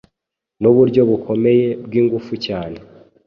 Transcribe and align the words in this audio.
Nuburyo 0.61 1.01
bukomeye 1.09 1.65
bwingufu 1.85 2.33
cyane 2.45 2.77